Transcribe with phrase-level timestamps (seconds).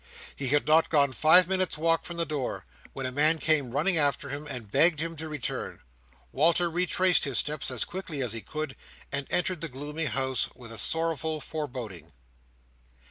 [0.35, 3.97] He had not gone five minutes' walk from the door, when a man came running
[3.99, 5.79] after him, and begged him to return.
[6.31, 8.75] Walter retraced his steps as quickly as he could,
[9.11, 12.13] and entered the gloomy house with a sorrowful foreboding.